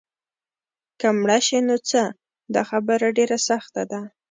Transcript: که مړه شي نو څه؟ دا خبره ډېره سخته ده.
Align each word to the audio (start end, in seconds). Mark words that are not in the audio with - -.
که 0.99 1.07
مړه 1.21 1.37
شي 1.47 1.59
نو 1.67 1.75
څه؟ 1.89 2.01
دا 2.53 2.61
خبره 2.69 3.07
ډېره 3.17 3.37
سخته 3.49 3.83
ده. 3.91 4.01